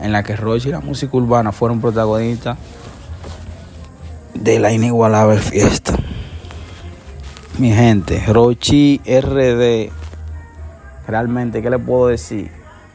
en 0.00 0.12
la 0.12 0.22
que 0.22 0.36
Roche 0.36 0.68
y 0.68 0.72
la 0.72 0.80
música 0.80 1.16
urbana 1.16 1.52
fueron 1.52 1.80
protagonistas 1.80 2.56
de 4.34 4.58
la 4.58 4.72
inigualable 4.72 5.38
fiesta. 5.38 5.94
Mi 7.58 7.72
gente, 7.72 8.22
Rochi 8.26 9.00
RD, 9.04 9.92
realmente, 11.06 11.60
¿qué 11.60 11.68
le 11.68 11.78
puedo 11.78 12.06
decir? 12.06 12.50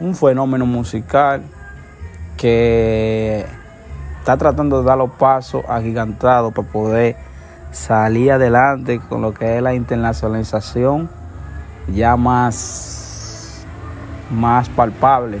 Un 0.00 0.14
fenómeno 0.14 0.66
musical 0.66 1.42
que 2.36 3.46
está 4.18 4.36
tratando 4.36 4.80
de 4.80 4.86
dar 4.86 4.98
los 4.98 5.10
pasos 5.12 5.62
agigantados 5.68 6.52
para 6.52 6.68
poder 6.68 7.16
salir 7.70 8.32
adelante 8.32 9.00
con 9.08 9.22
lo 9.22 9.32
que 9.32 9.56
es 9.56 9.62
la 9.62 9.74
internacionalización 9.74 11.08
ya 11.88 12.16
más, 12.16 13.64
más 14.30 14.68
palpable 14.68 15.40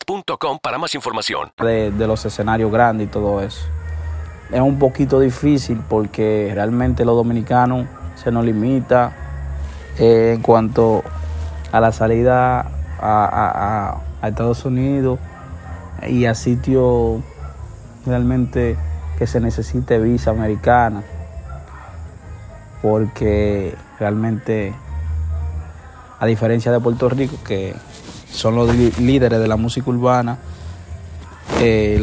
egglandsbest.com 0.00 0.58
para 0.58 0.78
más 0.78 0.94
información. 0.94 1.52
De, 1.58 1.90
los 2.06 2.24
escenarios 2.24 2.70
grandes 2.72 3.08
y 3.08 3.10
todo 3.10 3.40
eso. 3.40 3.66
Es 4.50 4.60
un 4.60 4.78
poquito 4.78 5.20
difícil 5.20 5.80
porque 5.88 6.50
realmente 6.54 7.04
los 7.04 7.14
dominicanos 7.16 7.86
se 8.16 8.32
nos 8.32 8.44
limita 8.44 9.12
eh, 9.98 10.32
en 10.34 10.42
cuanto 10.42 11.04
a 11.72 11.80
la 11.80 11.92
salida 11.92 12.66
a, 13.00 14.00
Estados 14.22 14.64
Unidos 14.64 15.18
y 16.06 16.26
a 16.26 16.34
sitios 16.34 17.22
realmente 18.04 18.76
que 19.18 19.26
se 19.26 19.40
necesite 19.40 19.98
visa 19.98 20.30
americana 20.30 21.02
porque 22.82 23.74
realmente 23.98 24.74
a 26.18 26.26
diferencia 26.26 26.70
de 26.70 26.80
Puerto 26.80 27.08
Rico 27.08 27.36
que 27.44 27.74
son 28.32 28.54
los 28.54 28.74
líderes 28.74 29.40
de 29.40 29.48
la 29.48 29.56
música 29.56 29.90
urbana 29.90 30.38
eh, 31.60 32.02